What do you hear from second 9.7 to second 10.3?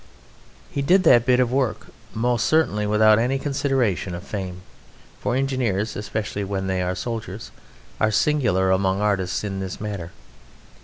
matter.